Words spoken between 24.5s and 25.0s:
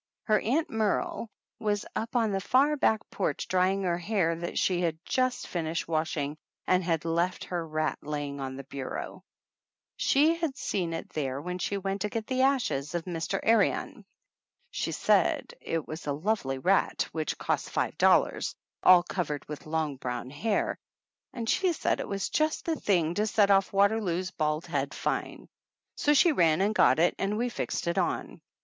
head